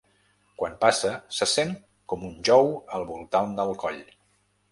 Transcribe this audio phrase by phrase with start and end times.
[0.61, 1.75] Quan passa, se sent
[2.13, 4.01] com un jou al voltant del coll.